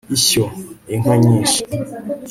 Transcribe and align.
ishyo 0.15 0.43
inka 0.95 1.13
nyinshi 1.23 1.59